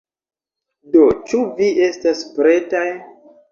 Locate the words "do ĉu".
0.95-1.43